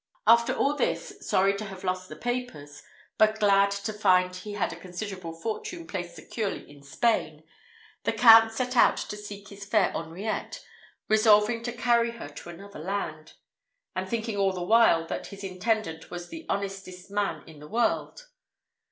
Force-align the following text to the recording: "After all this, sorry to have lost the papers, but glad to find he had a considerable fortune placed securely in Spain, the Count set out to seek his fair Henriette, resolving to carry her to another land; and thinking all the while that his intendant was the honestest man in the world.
"After 0.25 0.55
all 0.55 0.75
this, 0.75 1.13
sorry 1.21 1.55
to 1.57 1.65
have 1.65 1.83
lost 1.83 2.09
the 2.09 2.15
papers, 2.15 2.81
but 3.19 3.39
glad 3.39 3.69
to 3.69 3.93
find 3.93 4.35
he 4.35 4.53
had 4.53 4.73
a 4.73 4.75
considerable 4.75 5.31
fortune 5.31 5.85
placed 5.85 6.15
securely 6.15 6.67
in 6.67 6.81
Spain, 6.81 7.43
the 8.03 8.11
Count 8.11 8.51
set 8.51 8.75
out 8.75 8.97
to 8.97 9.15
seek 9.15 9.49
his 9.49 9.63
fair 9.63 9.91
Henriette, 9.91 10.65
resolving 11.07 11.61
to 11.61 11.71
carry 11.71 12.13
her 12.13 12.29
to 12.29 12.49
another 12.49 12.79
land; 12.79 13.33
and 13.95 14.09
thinking 14.09 14.37
all 14.37 14.53
the 14.53 14.63
while 14.63 15.05
that 15.05 15.27
his 15.27 15.43
intendant 15.43 16.09
was 16.09 16.29
the 16.29 16.47
honestest 16.49 17.11
man 17.11 17.43
in 17.47 17.59
the 17.59 17.67
world. 17.67 18.25